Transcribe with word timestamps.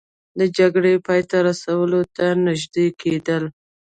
د 0.39 0.41
جګړې 0.57 0.93
پای 1.07 1.21
ته 1.29 1.37
رسولو 1.47 2.01
ته 2.15 2.25
نژدې 2.45 2.87
کیدل 3.01 3.43